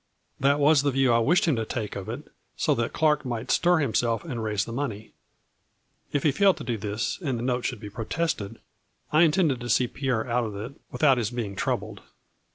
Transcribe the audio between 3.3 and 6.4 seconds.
stir himself and raise the money. If he